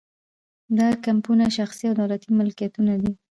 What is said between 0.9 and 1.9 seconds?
کیمپونه شخصي